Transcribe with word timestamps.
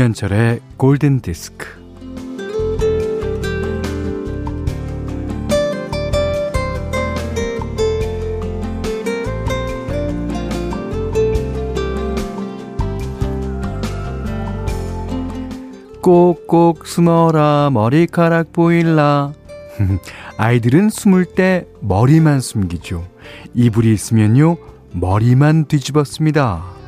김현철의 0.00 0.60
골든 0.78 1.20
디스크. 1.20 1.66
꼭꼭 16.00 16.86
숨어라 16.86 17.68
머리카락 17.70 18.52
보일라. 18.52 19.34
아이들은 20.38 20.88
숨을 20.88 21.26
때 21.26 21.66
머리만 21.80 22.40
숨기죠. 22.40 23.06
이불이 23.52 23.92
있으면요 23.92 24.56
머리만 24.92 25.66
뒤집었습니다 25.66 26.79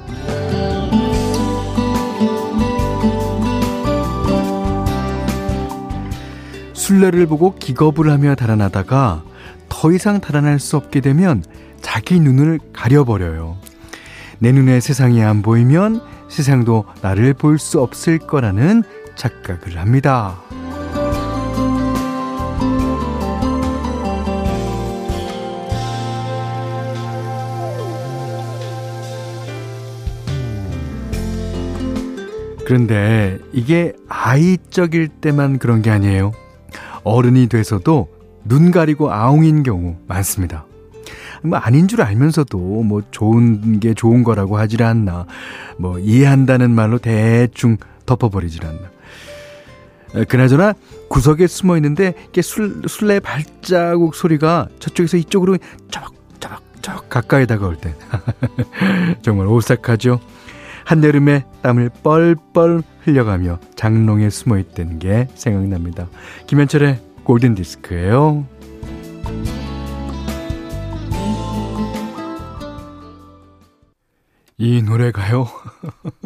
술래를 6.83 7.27
보고 7.27 7.55
기겁을 7.55 8.11
하며 8.11 8.35
달아나다가 8.35 9.23
더 9.69 9.93
이상 9.93 10.21
달아날 10.21 10.59
수 10.59 10.77
없게 10.77 11.01
되면 11.01 11.45
자기 11.81 12.19
눈을 12.19 12.59
가려버려요. 12.73 13.57
내 14.41 14.51
눈에 14.51 14.81
세상이 14.81 15.23
안 15.23 15.43
보이면 15.43 16.03
세상도 16.29 16.85
나를 17.01 17.35
볼 17.35 17.59
수 17.59 17.81
없을 17.81 18.19
거라는 18.19 18.83
착각을 19.15 19.79
합니다. 19.79 20.41
그런데 32.67 33.39
이게 33.53 33.93
아이적일 34.09 35.07
때만 35.07 35.59
그런 35.59 35.81
게 35.81 35.91
아니에요. 35.91 36.33
어른이 37.05 37.49
돼서도 37.49 38.09
눈 38.45 38.71
가리고 38.71 39.13
아웅인 39.13 39.63
경우 39.63 39.97
많습니다. 40.07 40.67
뭐 41.43 41.59
아닌 41.59 41.89
줄 41.89 42.03
알면서도 42.03 42.59
뭐 42.59 43.03
좋은 43.11 43.81
게 43.81 43.95
좋은 43.95 44.23
거라고 44.23 44.59
하질 44.59 44.83
않나. 44.83 45.27
뭐 45.77 45.99
이해한다는 45.99 46.71
말로 46.71 46.99
대충 46.99 47.77
덮어버리질 48.07 48.65
않나. 48.65 48.91
그나저나 50.29 50.75
구석에 51.09 51.47
숨어 51.47 51.77
있는데 51.77 52.15
술, 52.43 52.83
술래 52.87 53.19
발자국 53.19 54.15
소리가 54.15 54.69
저쪽에서 54.79 55.17
이쪽으로 55.17 55.57
쩍쩍쩍 55.91 57.09
가까이 57.09 57.47
다가올 57.47 57.77
때 57.77 57.95
정말 59.23 59.47
오싹하죠. 59.47 60.21
한여름에 60.85 61.45
땀을 61.63 61.91
뻘뻘 62.03 62.83
흘려가며 63.05 63.59
장롱에 63.77 64.31
숨어 64.31 64.59
있던 64.59 64.99
게 64.99 65.29
생각납니다. 65.35 66.09
김현철의 66.47 67.01
골든 67.25 67.55
디스크예요. 67.55 68.47
이 74.59 74.83
노래가요. 74.83 75.47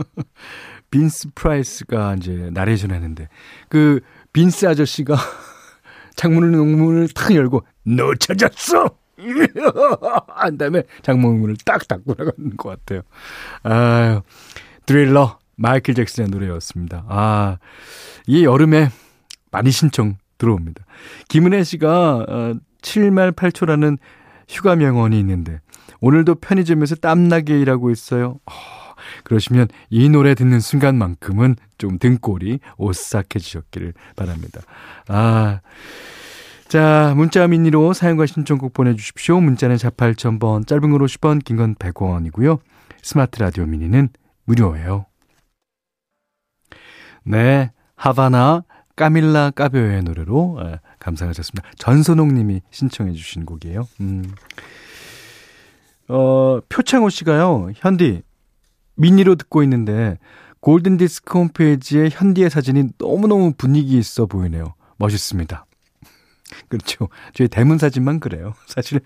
빈스 0.90 1.28
프라이스가 1.34 2.14
이제 2.14 2.50
나레이션 2.52 2.92
했는데 2.92 3.28
그 3.68 4.00
빈스 4.32 4.66
아저씨가 4.66 5.16
창문을 6.16 6.50
문을 6.50 7.08
탁 7.08 7.34
열고 7.34 7.64
너 7.84 8.14
찾았어. 8.14 9.05
한 10.28 10.58
다음에 10.58 10.82
장롱 11.02 11.33
문을 11.33 11.56
딱 11.64 11.86
닫고 11.88 12.14
나가는 12.18 12.56
것 12.56 12.68
같아요. 12.68 13.02
아유, 13.62 14.22
드릴러, 14.84 15.38
마이클 15.56 15.94
잭슨의 15.94 16.30
노래였습니다. 16.30 17.04
아, 17.08 17.58
이 18.26 18.44
여름에 18.44 18.90
많이 19.50 19.70
신청 19.70 20.16
들어옵니다. 20.38 20.84
김은혜 21.28 21.64
씨가 21.64 22.26
어, 22.28 22.54
7말 22.82 23.32
8초라는 23.32 23.98
휴가 24.48 24.76
명언이 24.76 25.18
있는데 25.18 25.60
오늘도 26.00 26.36
편의점에서 26.36 26.96
땀나게 26.96 27.58
일하고 27.58 27.90
있어요. 27.90 28.38
어, 28.46 28.52
그러시면 29.24 29.68
이 29.90 30.08
노래 30.08 30.34
듣는 30.34 30.60
순간만큼은 30.60 31.56
좀 31.78 31.98
등골이 31.98 32.60
오싹해지셨기를 32.76 33.94
바랍니다. 34.14 34.60
아, 35.08 35.60
자, 36.68 37.14
문자 37.16 37.46
미니로 37.46 37.92
사용과 37.92 38.26
신청곡 38.26 38.72
보내주십시오. 38.72 39.40
문자는 39.40 39.76
48,000번, 39.76 40.66
짧은 40.66 40.90
걸 40.90 41.00
50원, 41.00 41.44
긴 41.44 41.56
건 41.56 41.74
100원이고요. 41.76 42.58
스마트 43.02 43.38
라디오 43.38 43.66
미니는 43.66 44.08
무료예요. 44.44 45.06
네, 47.24 47.70
하바나 47.94 48.64
까밀라 48.96 49.50
까베오의 49.50 50.02
노래로 50.02 50.58
에, 50.62 50.80
감상하셨습니다. 50.98 51.68
전선홍 51.76 52.34
님이 52.34 52.62
신청해 52.70 53.12
주신 53.12 53.44
곡이에요. 53.44 53.86
음. 54.00 54.24
어, 56.08 56.60
표창호 56.68 57.10
씨가요. 57.10 57.70
현디 57.76 58.22
미니로 58.96 59.34
듣고 59.36 59.62
있는데 59.64 60.18
골든 60.60 60.96
디스크 60.96 61.38
홈페이지에 61.38 62.08
현디의 62.10 62.48
사진이 62.50 62.90
너무너무 62.98 63.52
분위기 63.56 63.98
있어 63.98 64.26
보이네요. 64.26 64.74
멋있습니다. 64.98 65.65
그렇죠. 66.68 67.08
저희 67.34 67.48
대문 67.48 67.78
사진만 67.78 68.20
그래요. 68.20 68.54
사실 68.66 69.00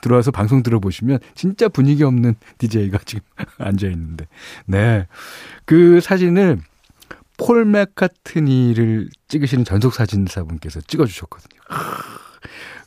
들어와서 0.00 0.30
방송 0.30 0.62
들어보시면 0.62 1.18
진짜 1.34 1.68
분위기 1.68 2.04
없는 2.04 2.34
DJ가 2.58 2.98
지금 3.04 3.22
앉아 3.58 3.88
있는데. 3.88 4.26
네. 4.66 5.06
그 5.64 6.00
사진을 6.00 6.60
폴 7.36 7.64
맥카트니를 7.64 9.08
찍으시는 9.28 9.64
전속 9.64 9.94
사진사분께서 9.94 10.80
찍어 10.82 11.06
주셨거든요. 11.06 11.60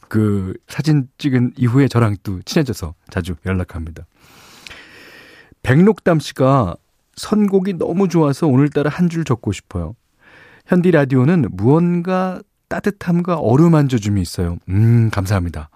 그 0.09 0.53
사진 0.67 1.07
찍은 1.17 1.53
이후에 1.55 1.87
저랑 1.87 2.17
또 2.23 2.41
친해져서 2.41 2.95
자주 3.09 3.35
연락합니다. 3.45 4.05
백록담 5.63 6.19
씨가 6.19 6.75
선곡이 7.15 7.73
너무 7.73 8.07
좋아서 8.09 8.47
오늘따라 8.47 8.89
한 8.89 9.07
줄 9.09 9.23
적고 9.23 9.51
싶어요. 9.51 9.95
현디 10.65 10.91
라디오는 10.91 11.45
무언가 11.51 12.41
따뜻함과 12.71 13.35
어루만져줌이 13.35 14.21
있어요. 14.21 14.57
음, 14.69 15.09
감사합니다. 15.09 15.69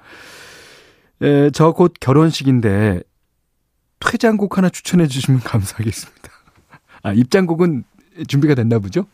저곧 1.53 1.93
결혼식인데 1.99 3.01
퇴장곡 3.99 4.57
하나 4.57 4.69
추천해 4.69 5.07
주시면 5.07 5.41
감사하겠습니다. 5.43 6.29
아, 7.03 7.13
입장곡은 7.13 7.83
준비가 8.27 8.55
됐나 8.55 8.79
보죠? 8.79 9.05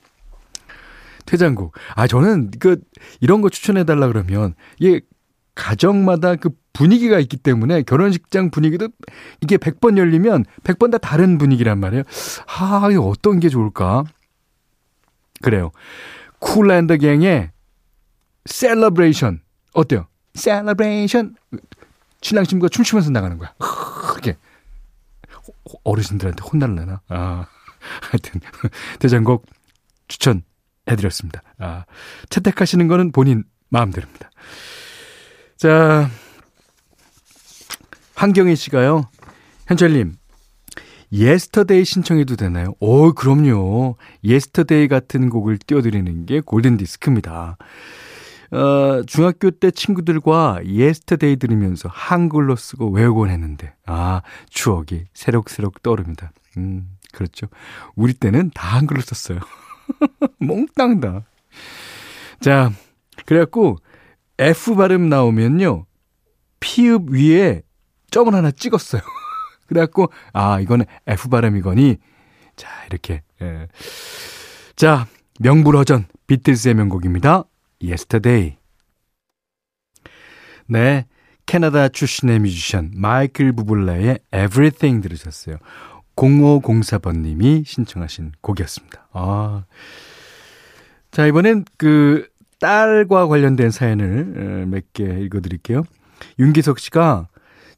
퇴장곡. 1.25 1.74
아, 1.96 2.08
저는 2.08 2.52
그, 2.59 2.81
이런 3.19 3.42
거 3.42 3.50
추천해 3.50 3.84
달라 3.84 4.08
그러면, 4.08 4.53
이게 4.80 5.02
가정마다 5.56 6.36
그 6.36 6.52
분위기가 6.74 7.19
있기 7.19 7.38
때문에 7.38 7.84
결혼식장 7.84 8.52
분위기도 8.52 8.90
이게 9.42 9.58
100번 9.58 9.98
열리면 9.98 10.46
100번 10.63 10.92
다 10.92 10.98
다른 10.98 11.38
분위기란 11.38 11.80
말이에요. 11.80 12.03
아, 12.48 12.88
어떤 13.00 13.40
게 13.40 13.50
좋을까? 13.50 14.03
그래요. 15.42 15.72
Kool & 16.40 16.78
The 16.78 16.97
Gang의 16.97 17.52
Celebration. 18.46 19.42
어때요? 19.74 20.07
Celebration. 20.34 21.36
신랑 22.22 22.46
신부가 22.46 22.69
춤추면서 22.69 23.09
나가는 23.12 23.38
거야. 23.38 23.53
이렇게. 24.13 24.38
어르신들한테 25.84 26.44
혼날려나? 26.44 27.01
아. 27.07 27.48
하여튼, 28.01 28.42
퇴장곡 29.00 29.45
추천해드렸습니다. 30.07 31.42
아. 31.57 31.86
채택하시는 32.30 32.88
거는 32.88 33.12
본인 33.12 33.44
마음대로입니다. 33.69 34.30
자, 35.57 36.10
황경희 38.16 38.56
씨가요. 38.56 39.10
현철님, 39.68 40.16
Yesterday 41.12 41.86
신청해도 41.86 42.36
되나요? 42.36 42.74
오, 42.80 43.13
그럼요. 43.13 43.98
Yesterday 44.24 44.88
같은 44.88 45.30
곡을 45.30 45.57
띄워드리는 45.57 46.25
게 46.25 46.39
골든 46.39 46.77
디스크입니다. 46.77 47.57
어, 48.51 49.03
중학교 49.07 49.50
때 49.50 49.71
친구들과 49.71 50.59
Yesterday 50.66 51.38
들으면서 51.38 51.88
한글로 51.89 52.57
쓰고 52.57 52.89
외우곤 52.89 53.30
했는데, 53.30 53.74
아, 53.86 54.21
추억이 54.50 55.06
새록새록 55.13 55.81
떠오릅니다. 55.81 56.31
음, 56.57 56.89
그렇죠. 57.13 57.48
우리 57.95 58.13
때는 58.13 58.51
다 58.53 58.77
한글로 58.77 59.01
썼어요. 59.01 59.39
몽땅 60.39 61.00
다. 61.00 61.24
자, 62.42 62.71
그래갖고, 63.25 63.77
F 64.38 64.75
발음 64.75 65.07
나오면요, 65.07 65.86
피읍 66.59 67.09
위에 67.12 67.62
점을 68.09 68.33
하나 68.33 68.51
찍었어요. 68.51 69.01
그래갖고, 69.68 70.12
아, 70.33 70.59
이거는 70.59 70.86
F 71.07 71.30
발음이거니, 71.30 71.97
자, 72.57 72.68
이렇게, 72.88 73.24
예. 73.42 73.68
자, 74.75 75.07
명불허전, 75.39 76.06
비틀스의 76.27 76.75
명곡입니다. 76.75 77.45
Yesterday. 77.83 78.57
네. 80.68 81.06
캐나다 81.45 81.89
출신의 81.89 82.39
뮤지션 82.39 82.92
마이클 82.95 83.51
부블레의 83.51 84.19
Everything 84.33 85.01
들으셨어요. 85.01 85.57
0504번님이 86.16 87.66
신청하신 87.66 88.33
곡이었습니다. 88.42 89.07
아. 89.13 89.66
자, 91.10 91.25
이번엔 91.25 91.66
그 91.78 92.28
딸과 92.60 93.28
관련된 93.28 93.72
사연을 93.72 94.66
몇 94.68 94.83
개 94.94 95.04
읽어드릴게요. 95.04 95.83
윤기석 96.39 96.80
씨가 96.80 97.28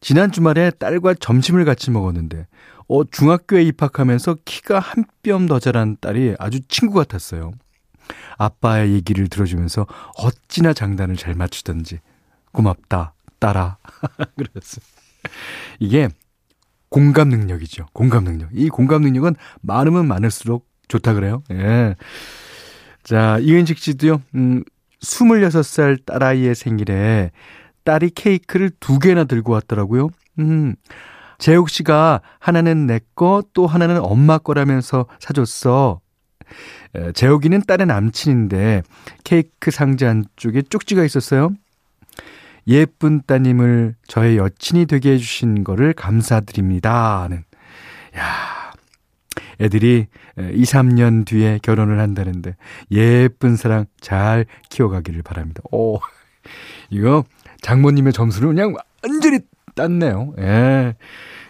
지난 0.01 0.31
주말에 0.31 0.69
딸과 0.71 1.15
점심을 1.15 1.63
같이 1.65 1.89
먹었는데, 1.89 2.45
어, 2.89 3.03
중학교에 3.05 3.63
입학하면서 3.63 4.37
키가 4.45 4.79
한 4.79 5.05
뼘 5.23 5.47
더 5.47 5.57
자란 5.59 5.95
딸이 6.01 6.35
아주 6.37 6.59
친구 6.67 6.95
같았어요. 6.95 7.53
아빠의 8.37 8.93
얘기를 8.93 9.27
들어주면서 9.27 9.87
어찌나 10.17 10.73
장단을 10.73 11.15
잘 11.15 11.35
맞추던지. 11.35 11.99
고맙다, 12.51 13.13
딸아. 13.39 13.77
그랬어요. 14.37 14.85
이게 15.79 16.09
공감 16.89 17.29
능력이죠. 17.29 17.87
공감 17.93 18.23
능력. 18.23 18.49
이 18.53 18.69
공감 18.69 19.01
능력은 19.01 19.35
많으면 19.61 20.07
많을수록 20.07 20.67
좋다 20.87 21.13
그래요. 21.13 21.43
예. 21.51 21.95
자, 23.03 23.39
이은식 23.39 23.79
씨도요, 23.79 24.21
음, 24.35 24.63
26살 25.01 26.05
딸아이의 26.05 26.55
생일에 26.55 27.31
딸이 27.83 28.11
케이크를 28.11 28.71
두 28.79 28.99
개나 28.99 29.25
들고 29.25 29.51
왔더라고요. 29.53 30.09
음, 30.39 30.75
재욱 31.37 31.69
씨가 31.69 32.21
하나는 32.39 32.87
내 32.87 32.99
거, 33.15 33.43
또 33.53 33.67
하나는 33.67 33.99
엄마 33.99 34.37
거라면서 34.37 35.07
사줬어. 35.19 35.99
재욱이는 37.13 37.61
딸의 37.61 37.87
남친인데 37.87 38.83
케이크 39.23 39.71
상자 39.71 40.09
안쪽에 40.09 40.63
쪽지가 40.63 41.03
있었어요. 41.03 41.51
예쁜 42.67 43.21
따님을 43.25 43.95
저의 44.07 44.37
여친이 44.37 44.85
되게 44.85 45.13
해주신 45.13 45.63
거를 45.63 45.93
감사드립니다. 45.93 47.27
는 47.29 47.43
야, 48.17 48.71
애들이 49.59 50.07
2, 50.37 50.63
3년 50.63 51.25
뒤에 51.25 51.59
결혼을 51.61 51.99
한다는데 51.99 52.55
예쁜 52.91 53.55
사랑 53.55 53.85
잘 53.99 54.45
키워가기를 54.69 55.23
바랍니다. 55.23 55.61
오, 55.71 55.99
이거 56.89 57.23
장모님의 57.61 58.13
점수를 58.13 58.49
그냥 58.49 58.75
완전히 59.01 59.39
땄네요. 59.75 60.33
예. 60.39 60.95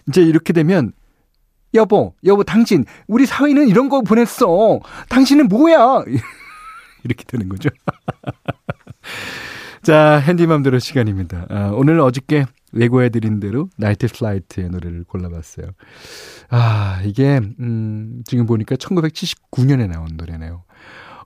이제 0.07 0.21
이렇게 0.21 0.53
되면 0.53 0.93
여보, 1.73 2.13
여보, 2.23 2.43
당신, 2.43 2.85
우리 3.07 3.25
사위는 3.25 3.67
이런 3.67 3.89
거 3.89 4.01
보냈어. 4.01 4.79
당신은 5.09 5.47
뭐야? 5.47 6.03
이렇게 7.03 7.23
되는 7.25 7.49
거죠. 7.49 7.69
자, 9.81 10.17
핸디맘대로 10.19 10.79
시간입니다. 10.79 11.47
아, 11.49 11.71
오늘 11.73 11.99
어저께 11.99 12.45
예고해드린 12.75 13.39
대로 13.39 13.69
나이트 13.77 14.07
플라이트의 14.07 14.69
노래를 14.69 15.03
골라봤어요. 15.03 15.71
아, 16.49 17.01
이게, 17.03 17.41
음, 17.59 18.23
지금 18.25 18.45
보니까 18.45 18.75
1979년에 18.75 19.89
나온 19.89 20.07
노래네요. 20.15 20.63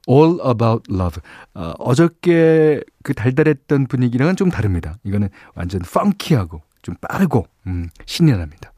All 0.09 0.39
About 0.39 0.91
Love. 0.91 1.21
어, 1.53 1.73
어저께 1.79 2.81
그 3.03 3.13
달달했던 3.13 3.87
분위기랑은 3.87 4.35
좀 4.35 4.49
다릅니다. 4.49 4.95
이거는 5.03 5.29
완전 5.53 5.81
funky하고 5.81 6.61
좀 6.81 6.95
빠르고, 7.01 7.45
음, 7.67 7.89
신이 8.05 8.31
납니다. 8.31 8.71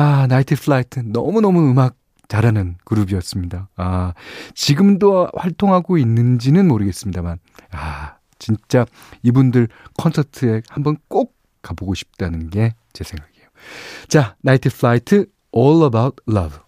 아, 0.00 0.26
나이트 0.28 0.54
플라이트. 0.54 1.00
너무너무 1.00 1.68
음악 1.70 1.96
잘하는 2.28 2.76
그룹이었습니다. 2.84 3.68
아, 3.76 4.14
지금도 4.54 5.28
활동하고 5.34 5.98
있는지는 5.98 6.68
모르겠습니다만, 6.68 7.38
아, 7.72 8.16
진짜 8.38 8.86
이분들 9.24 9.66
콘서트에 9.98 10.62
한번 10.68 10.96
꼭 11.08 11.34
가보고 11.62 11.94
싶다는 11.94 12.48
게 12.50 12.74
제 12.92 13.04
생각이에요. 13.04 13.48
자, 14.08 14.36
나이트 14.42 14.70
플라이트 14.70 15.26
All 15.56 15.82
About 15.84 16.16
Love. 16.28 16.58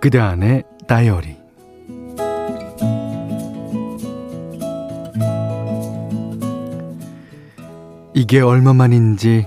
그대 0.00 0.18
안의 0.18 0.64
다이어리 0.86 1.36
이게 8.14 8.40
얼마만인지 8.40 9.46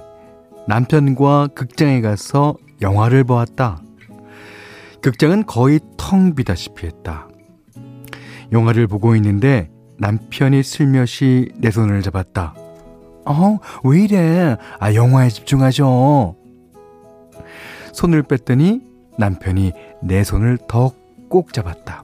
남편과 0.67 1.49
극장에 1.55 2.01
가서 2.01 2.55
영화를 2.81 3.23
보았다. 3.23 3.81
극장은 5.01 5.45
거의 5.45 5.79
텅 5.97 6.35
비다시피 6.35 6.85
했다. 6.85 7.27
영화를 8.51 8.87
보고 8.87 9.15
있는데 9.15 9.69
남편이 9.97 10.63
슬며시 10.63 11.51
내 11.57 11.71
손을 11.71 12.01
잡았다. 12.01 12.53
어, 13.25 13.59
왜 13.83 14.03
이래? 14.03 14.57
아, 14.79 14.93
영화에 14.93 15.29
집중하죠. 15.29 16.35
손을 17.93 18.23
뺐더니 18.23 18.90
남편이 19.17 19.73
내 20.01 20.23
손을 20.23 20.57
더 20.67 21.01
꼭 21.31 21.53
잡았다. 21.53 22.03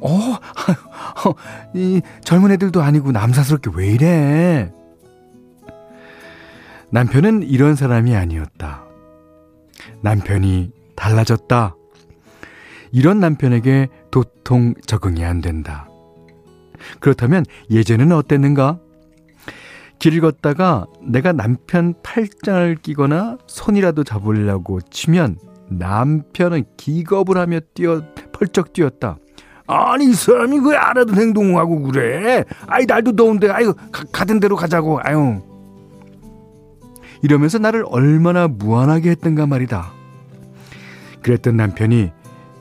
어, 0.00 0.08
어, 0.08 1.34
이 1.74 2.00
젊은 2.24 2.52
애들도 2.52 2.80
아니고 2.80 3.12
남사스럽게 3.12 3.70
왜 3.74 3.88
이래? 3.88 4.72
남편은 6.90 7.42
이런 7.42 7.74
사람이 7.74 8.14
아니었다. 8.14 8.84
남편이 10.02 10.70
달라졌다. 10.94 11.74
이런 12.92 13.20
남편에게 13.20 13.88
도통 14.10 14.74
적응이 14.86 15.24
안 15.24 15.40
된다. 15.40 15.88
그렇다면 17.00 17.44
예전에는 17.70 18.14
어땠는가? 18.14 18.78
길 19.98 20.20
걷다가 20.20 20.86
내가 21.00 21.32
남편 21.32 21.94
팔짱을 22.02 22.76
끼거나 22.82 23.38
손이라도 23.46 24.04
잡으려고 24.04 24.80
치면 24.80 25.38
남편은 25.78 26.64
기겁을 26.76 27.38
하며 27.38 27.60
뛰어 27.74 28.02
펄쩍 28.32 28.72
뛰었다. 28.72 29.18
아니 29.66 30.06
이 30.10 30.12
사람이 30.12 30.58
왜 30.68 30.76
알아듣는 30.76 31.20
행동하고 31.20 31.82
그래? 31.82 32.44
아이 32.66 32.84
날도 32.86 33.16
더운데 33.16 33.48
아유 33.50 33.74
가, 33.90 34.04
가던 34.12 34.40
대로 34.40 34.56
가자고 34.56 35.00
아유 35.02 35.40
이러면서 37.22 37.58
나를 37.58 37.84
얼마나 37.86 38.48
무한하게 38.48 39.10
했던가 39.10 39.46
말이다. 39.46 39.92
그랬던 41.22 41.56
남편이 41.56 42.10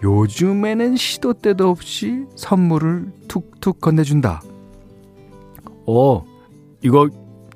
요즘에는 0.04 0.96
시도 0.96 1.34
때도 1.34 1.70
없이 1.70 2.26
선물을 2.36 3.12
툭툭 3.28 3.82
건네준다. 3.82 4.42
어, 5.88 6.24
이거 6.82 7.10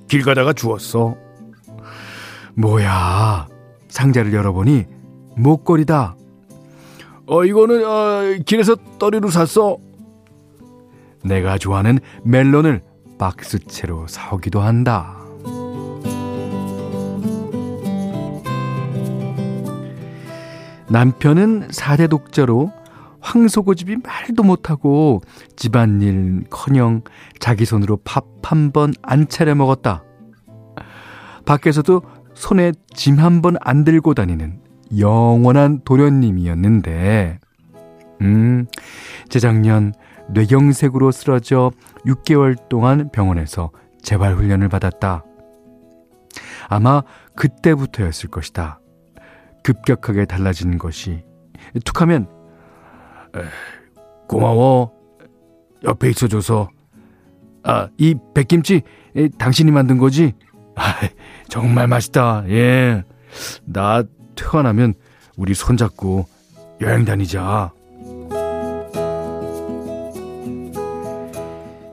길 0.07 0.23
가다가 0.23 0.53
주웠어. 0.53 1.15
뭐야. 2.55 3.47
상자를 3.87 4.33
열어보니 4.33 4.85
목걸이다. 5.35 6.15
어, 7.27 7.43
이거는, 7.43 7.83
어, 7.85 8.37
길에서 8.45 8.75
떠리로 8.99 9.29
샀어. 9.29 9.77
내가 11.23 11.57
좋아하는 11.57 11.99
멜론을 12.23 12.81
박스채로 13.17 14.07
사오기도 14.07 14.61
한다. 14.61 15.17
남편은 20.89 21.69
사대 21.71 22.07
독자로 22.07 22.71
황소고집이 23.19 23.97
말도 24.03 24.43
못하고 24.43 25.21
집안일 25.55 26.43
커녕 26.49 27.01
자기 27.39 27.65
손으로 27.65 27.97
밥 28.03 28.25
한 28.45 28.71
번 28.71 28.93
안 29.01 29.27
차려 29.27 29.55
먹었다. 29.55 30.03
밖에서도 31.45 32.03
손에 32.35 32.73
짐 32.93 33.17
한 33.19 33.41
번 33.41 33.55
안 33.61 33.83
들고 33.83 34.13
다니는 34.13 34.59
영원한 34.97 35.81
도련님이었는데, 35.83 37.39
음, 38.21 38.65
재작년 39.29 39.93
뇌경색으로 40.29 41.11
쓰러져 41.11 41.71
6개월 42.05 42.57
동안 42.69 43.09
병원에서 43.11 43.71
재활훈련을 44.01 44.69
받았다. 44.69 45.23
아마 46.67 47.03
그때부터였을 47.35 48.29
것이다. 48.29 48.79
급격하게 49.63 50.25
달라진 50.25 50.77
것이. 50.77 51.23
툭하면 51.83 52.27
고마워. 54.27 54.91
옆에 55.83 56.09
있어줘서. 56.09 56.69
아 57.63 57.89
이 57.97 58.15
백김치 58.33 58.83
당신이 59.39 59.71
만든 59.71 59.97
거지? 59.97 60.33
아, 60.75 60.93
정말 61.47 61.87
맛있다. 61.87 62.43
예나 62.47 64.03
퇴원하면 64.35 64.93
우리 65.37 65.53
손잡고 65.53 66.27
여행 66.81 67.05
다니자 67.05 67.71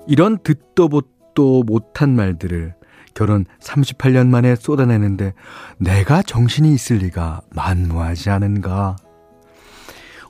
이런 0.06 0.38
듣도 0.38 0.88
보도 0.88 1.62
못한 1.62 2.14
말들을 2.14 2.74
결혼 3.14 3.44
38년 3.60 4.28
만에 4.28 4.56
쏟아내는데 4.56 5.34
내가 5.78 6.22
정신이 6.22 6.72
있을 6.72 6.96
리가 6.96 7.42
만무하지 7.54 8.30
않은가. 8.30 8.96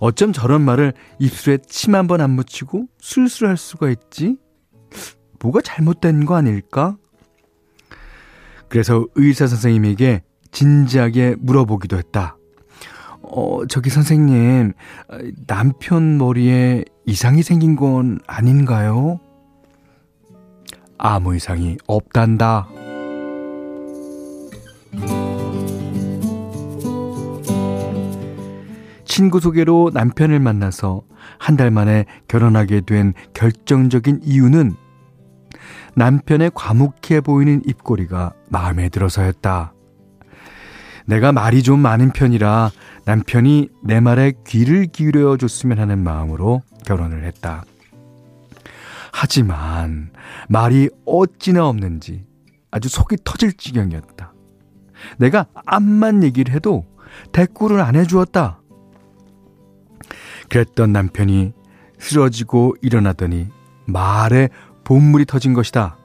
어쩜 0.00 0.32
저런 0.32 0.62
말을 0.62 0.92
입술에 1.20 1.58
침 1.68 1.94
한 1.94 2.06
번 2.08 2.20
안 2.20 2.30
묻히고 2.30 2.86
술술 2.98 3.46
할 3.48 3.56
수가 3.56 3.88
있지? 3.90 4.36
뭐가 5.40 5.60
잘못된 5.60 6.24
거 6.26 6.34
아닐까? 6.34 6.96
그래서 8.68 9.06
의사 9.14 9.46
선생님에게 9.46 10.22
진지하게 10.52 11.36
물어보기도 11.40 11.96
했다. 11.96 12.36
어, 13.22 13.66
저기 13.66 13.90
선생님, 13.90 14.72
남편 15.46 16.18
머리에 16.18 16.84
이상이 17.06 17.42
생긴 17.42 17.76
건 17.76 18.18
아닌가요? 18.26 19.18
아무 20.98 21.34
이상이 21.34 21.78
없단다. 21.86 22.68
친구 29.04 29.40
소개로 29.40 29.90
남편을 29.92 30.40
만나서 30.40 31.02
한 31.38 31.56
달 31.56 31.70
만에 31.70 32.06
결혼하게 32.28 32.82
된 32.82 33.12
결정적인 33.34 34.20
이유는 34.24 34.74
남편의 35.94 36.52
과묵해 36.54 37.20
보이는 37.22 37.62
입꼬리가 37.66 38.32
마음에 38.48 38.88
들어서였다. 38.88 39.74
내가 41.06 41.32
말이 41.32 41.62
좀 41.62 41.80
많은 41.80 42.10
편이라 42.12 42.70
남편이 43.04 43.68
내 43.82 44.00
말에 44.00 44.32
귀를 44.46 44.86
기울여 44.86 45.36
줬으면 45.36 45.78
하는 45.78 46.02
마음으로 46.02 46.62
결혼을 46.86 47.24
했다. 47.24 47.64
하지만 49.12 50.10
말이 50.48 50.88
어찌나 51.04 51.66
없는지 51.68 52.24
아주 52.70 52.88
속이 52.88 53.18
터질 53.24 53.52
지경이었다. 53.52 54.32
내가 55.18 55.46
암만 55.66 56.22
얘기를 56.22 56.54
해도 56.54 56.86
대꾸를 57.32 57.80
안 57.80 57.96
해주었다. 57.96 58.60
그랬던 60.48 60.92
남편이 60.92 61.52
쓰러지고 61.98 62.74
일어나더니 62.82 63.48
말에 63.86 64.48
본물이 64.84 65.24
터진 65.26 65.52
것이다. 65.52 65.96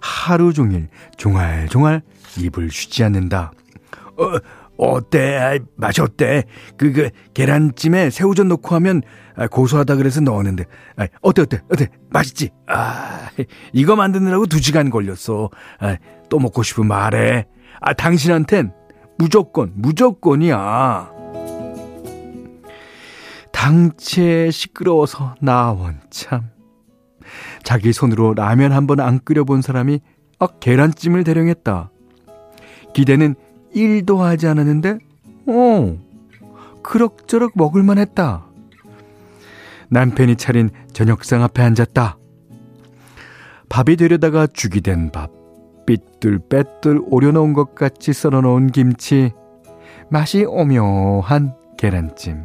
하루 0.00 0.52
종일 0.52 0.88
종알종알 1.16 2.02
입을 2.38 2.70
쉬지 2.70 3.04
않는다. 3.04 3.52
어, 4.20 4.38
어때? 4.76 5.60
맛이 5.76 6.00
어때? 6.00 6.44
그, 6.76 6.92
그, 6.92 7.10
계란찜에 7.34 8.10
새우젓 8.10 8.46
넣고 8.46 8.74
하면 8.76 9.02
고소하다 9.50 9.96
그래서 9.96 10.20
넣었는데. 10.20 10.64
아, 10.96 11.06
어때, 11.22 11.42
어때, 11.42 11.60
어때? 11.70 11.88
맛있지? 12.10 12.50
아, 12.66 13.28
이거 13.72 13.96
만드느라고 13.96 14.46
두 14.46 14.58
시간 14.60 14.90
걸렸어. 14.90 15.50
아, 15.80 15.96
또 16.28 16.38
먹고 16.38 16.62
싶으면 16.62 16.88
말해. 16.88 17.46
아, 17.80 17.92
당신한텐 17.92 18.72
무조건, 19.18 19.72
무조건이야. 19.74 21.10
당체 23.52 24.50
시끄러워서 24.50 25.34
나 25.42 25.72
원참. 25.72 26.48
자기 27.62 27.92
손으로 27.92 28.34
라면 28.34 28.72
한 28.72 28.86
번 28.86 29.00
안 29.00 29.20
끓여본 29.20 29.62
사람이 29.62 30.00
아, 30.38 30.46
계란찜을 30.60 31.24
대령했다. 31.24 31.90
기대는 32.94 33.34
1도 33.74 34.18
하지 34.18 34.46
않았는데, 34.46 34.98
어, 35.46 35.98
그럭저럭 36.82 37.52
먹을만 37.54 37.98
했다. 37.98 38.44
남편이 39.88 40.36
차린 40.36 40.70
저녁상 40.92 41.42
앞에 41.42 41.62
앉았다. 41.62 42.16
밥이 43.68 43.96
되려다가 43.96 44.46
죽이 44.46 44.80
된 44.80 45.10
밥. 45.10 45.30
삐뚤빼뚤 45.86 47.04
오려놓은 47.06 47.52
것 47.52 47.74
같이 47.74 48.12
썰어놓은 48.12 48.68
김치. 48.68 49.32
맛이 50.08 50.44
오묘한 50.44 51.54
계란찜. 51.76 52.44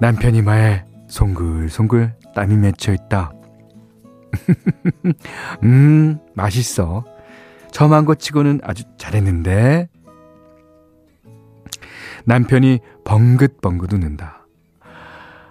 남편 0.00 0.34
이마에 0.34 0.84
송글송글 1.08 2.14
땀이 2.34 2.56
맺혀 2.56 2.92
있다. 2.92 3.32
음, 5.64 6.18
맛있어. 6.34 7.04
저만 7.72 8.04
거 8.04 8.14
치고는 8.14 8.60
아주 8.62 8.84
잘했는데. 8.96 9.88
남편이 12.24 12.80
벙긋벙긋 13.04 13.92
웃는다. 13.92 14.46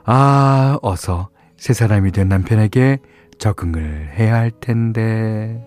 아, 0.05 0.77
어서 0.81 1.29
새 1.57 1.73
사람이 1.73 2.11
된 2.11 2.29
남편에게 2.29 2.99
적응을 3.39 4.13
해야 4.17 4.35
할 4.35 4.51
텐데. 4.51 5.65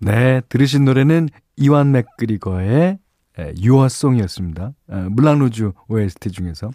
네, 0.00 0.42
들으신 0.50 0.84
노래는 0.84 1.30
이완 1.56 1.92
맥그리거의 1.92 2.98
유어송이었습니다. 3.38 4.72
물랑루즈 5.10 5.72
OST 5.88 6.30
중에서. 6.30 6.70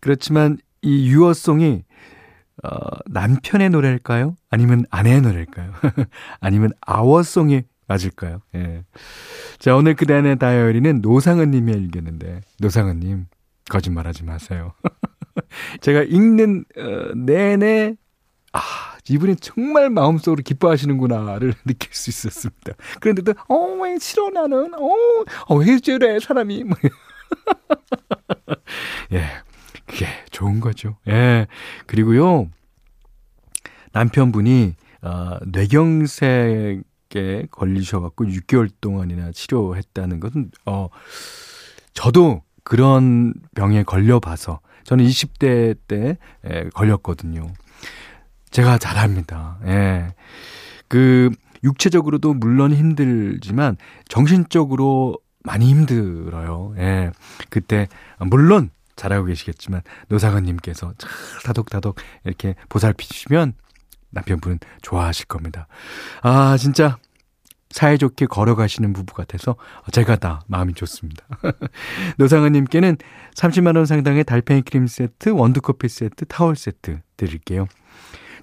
그렇지만 0.00 0.58
이 0.82 1.10
유어송이 1.10 1.84
어, 2.62 2.68
남편의 3.06 3.70
노래일까요? 3.70 4.36
아니면 4.50 4.84
아내의 4.90 5.22
노래일까요? 5.22 5.72
아니면 6.40 6.70
아워송이 6.80 7.62
맞을까요? 7.86 8.40
예. 8.54 8.84
자, 9.58 9.74
오늘 9.74 9.94
그대안의 9.94 10.38
다이어리는 10.38 11.00
노상은 11.00 11.50
님이 11.50 11.72
읽었는데, 11.72 12.42
노상은 12.60 13.00
님, 13.00 13.26
거짓말 13.68 14.06
하지 14.06 14.24
마세요. 14.24 14.74
제가 15.80 16.02
읽는, 16.02 16.64
어, 16.76 17.14
내내, 17.16 17.96
아, 18.52 18.60
이분이 19.08 19.36
정말 19.36 19.90
마음속으로 19.90 20.42
기뻐하시는구나를 20.42 21.54
느낄 21.66 21.90
수 21.92 22.10
있었습니다. 22.10 22.72
그런데도, 23.00 23.34
어, 23.48 23.54
왜 23.82 23.98
싫어, 23.98 24.30
나는? 24.30 24.74
어, 24.74 24.88
어 25.48 25.54
왜 25.56 25.78
저래, 25.78 26.18
사람이. 26.18 26.64
뭐. 26.64 26.76
예. 29.12 29.24
그게 29.86 30.06
좋은 30.30 30.60
거죠. 30.60 30.96
예. 31.08 31.46
그리고요, 31.86 32.48
남편분이, 33.92 34.74
어, 35.02 35.38
뇌경색에 35.46 36.82
걸리셔갖고 37.50 38.24
6개월 38.26 38.70
동안이나 38.80 39.32
치료했다는 39.32 40.20
것은, 40.20 40.50
어, 40.66 40.88
저도 41.94 42.42
그런 42.62 43.34
병에 43.54 43.82
걸려봐서, 43.82 44.60
저는 44.84 45.04
20대 45.04 45.76
때 45.88 46.18
에, 46.44 46.68
걸렸거든요. 46.70 47.52
제가 48.50 48.78
잘합니다. 48.78 49.58
예. 49.66 50.14
그, 50.88 51.30
육체적으로도 51.62 52.34
물론 52.34 52.72
힘들지만 52.72 53.76
정신적으로 54.08 55.18
많이 55.44 55.68
힘들어요. 55.68 56.74
예. 56.78 57.10
그때, 57.48 57.88
물론 58.18 58.70
잘하고 58.96 59.26
계시겠지만 59.26 59.80
노사관님께서 60.08 60.92
다독다독 61.44 61.96
이렇게 62.24 62.54
보살피 62.68 63.08
주시면 63.08 63.54
남편분은 64.10 64.58
좋아하실 64.82 65.26
겁니다. 65.26 65.68
아, 66.22 66.56
진짜 66.58 66.98
사이좋게 67.70 68.26
걸어가시는 68.26 68.92
부부 68.92 69.14
같아서 69.14 69.56
제가 69.92 70.16
다 70.16 70.42
마음이 70.48 70.74
좋습니다. 70.74 71.24
노상은님께는 72.18 72.96
30만원 73.34 73.86
상당의 73.86 74.24
달팽이 74.24 74.62
크림 74.62 74.86
세트, 74.86 75.30
원두커피 75.30 75.88
세트, 75.88 76.26
타월 76.26 76.56
세트 76.56 77.00
드릴게요. 77.16 77.66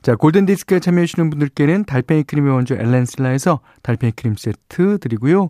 자, 0.01 0.15
골든디스크에 0.15 0.79
참여해주시는 0.79 1.29
분들께는 1.29 1.85
달팽이 1.85 2.23
크림의 2.23 2.53
원조 2.53 2.75
엘렌슬라에서 2.75 3.59
달팽이 3.83 4.13
크림 4.15 4.35
세트 4.35 4.99
드리고요. 4.99 5.49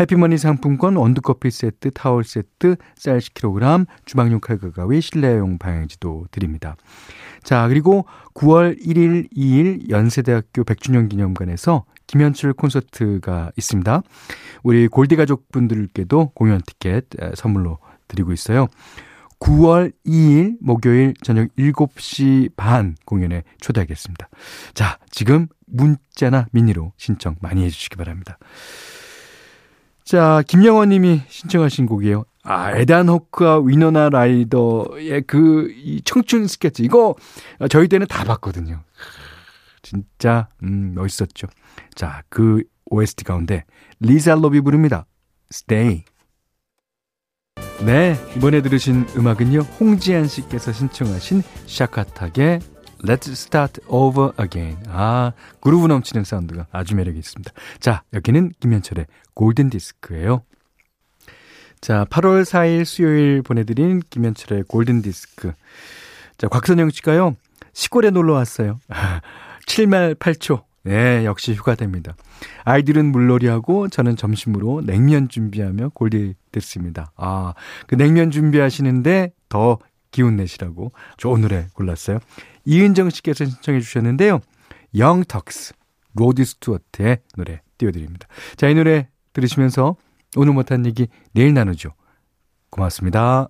해피머니 0.00 0.38
상품권 0.38 0.96
원두커피 0.96 1.50
세트, 1.50 1.90
타월 1.90 2.24
세트, 2.24 2.76
쌀 2.96 3.18
10kg, 3.18 3.86
주방용 4.06 4.40
칼과 4.40 4.70
가위, 4.70 5.02
실내용 5.02 5.58
방향지도 5.58 6.26
드립니다. 6.30 6.76
자, 7.42 7.68
그리고 7.68 8.06
9월 8.34 8.80
1일, 8.80 9.28
2일 9.36 9.90
연세대학교 9.90 10.64
100주년 10.64 11.10
기념관에서 11.10 11.84
김현철 12.06 12.54
콘서트가 12.54 13.52
있습니다. 13.56 14.02
우리 14.62 14.88
골디 14.88 15.16
가족분들께도 15.16 16.30
공연 16.34 16.62
티켓 16.66 17.04
선물로 17.34 17.78
드리고 18.08 18.32
있어요. 18.32 18.68
9월 19.42 19.92
2일 20.06 20.56
목요일 20.60 21.14
저녁 21.20 21.48
7시 21.56 22.52
반 22.56 22.94
공연에 23.04 23.42
초대하겠습니다. 23.60 24.28
자, 24.72 24.98
지금 25.10 25.48
문자나 25.66 26.46
미니로 26.52 26.92
신청 26.96 27.34
많이 27.40 27.64
해주시기 27.64 27.96
바랍니다. 27.96 28.38
자, 30.04 30.42
김영원 30.46 30.90
님이 30.90 31.22
신청하신 31.28 31.86
곡이에요. 31.86 32.24
아, 32.44 32.70
에단 32.72 33.08
호크와 33.08 33.60
위너나 33.64 34.10
라이더의 34.10 35.22
그, 35.26 35.72
이 35.76 36.00
청춘 36.04 36.46
스케치. 36.46 36.84
이거 36.84 37.16
저희 37.68 37.88
때는 37.88 38.06
다 38.06 38.22
봤거든요. 38.24 38.82
진짜, 39.82 40.48
음, 40.62 40.92
멋있었죠. 40.94 41.48
자, 41.96 42.22
그 42.28 42.62
OST 42.86 43.24
가운데 43.24 43.64
리사 43.98 44.36
로비 44.36 44.60
부릅니다. 44.60 45.06
Stay. 45.52 46.04
네, 47.84 48.14
이번에 48.36 48.62
들으신 48.62 49.06
음악은요. 49.16 49.58
홍지한 49.58 50.28
씨께서 50.28 50.72
신청하신 50.72 51.42
샤카탁의 51.66 52.60
Let's 53.04 53.28
Start 53.30 53.80
Over 53.88 54.32
Again. 54.40 54.78
아, 54.88 55.32
그루브 55.60 55.88
넘치는 55.88 56.22
사운드가 56.22 56.68
아주 56.70 56.94
매력이 56.94 57.18
있습니다. 57.18 57.52
자, 57.80 58.04
여기는 58.12 58.52
김현철의 58.60 59.06
골든 59.34 59.70
디스크예요. 59.70 60.44
자, 61.80 62.04
8월 62.04 62.44
4일 62.44 62.84
수요일 62.84 63.42
보내드린 63.42 64.00
김현철의 64.10 64.64
골든 64.68 65.02
디스크. 65.02 65.52
자, 66.38 66.46
곽선영 66.46 66.90
씨가요, 66.90 67.34
시골에 67.72 68.10
놀러 68.10 68.34
왔어요. 68.34 68.78
7말 69.66 70.14
8초. 70.14 70.62
네, 70.84 71.24
역시 71.24 71.54
휴가됩니다. 71.54 72.16
아이들은 72.64 73.06
물놀이하고 73.12 73.88
저는 73.88 74.16
점심으로 74.16 74.82
냉면 74.84 75.28
준비하며 75.28 75.90
골디 75.90 76.34
됐습니다. 76.50 77.12
아, 77.16 77.54
그 77.86 77.96
냉면 77.96 78.30
준비하시는데 78.30 79.32
더 79.48 79.78
기운 80.10 80.36
내시라고 80.36 80.92
좋은 81.16 81.40
노래 81.40 81.66
골랐어요. 81.74 82.18
이은정 82.64 83.10
씨께서 83.10 83.44
신청해 83.44 83.80
주셨는데요. 83.80 84.40
영턱스, 84.96 85.74
로디 86.14 86.44
스튜어트의 86.44 87.18
노래 87.36 87.62
띄워드립니다. 87.78 88.26
자, 88.56 88.68
이 88.68 88.74
노래 88.74 89.08
들으시면서 89.32 89.96
오늘 90.36 90.52
못한 90.52 90.84
얘기 90.84 91.08
내일 91.32 91.54
나누죠. 91.54 91.90
고맙습니다. 92.70 93.48